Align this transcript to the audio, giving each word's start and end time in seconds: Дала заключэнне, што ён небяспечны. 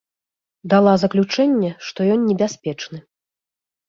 Дала 0.71 0.93
заключэнне, 1.03 1.69
што 1.89 2.07
ён 2.13 2.19
небяспечны. 2.31 2.97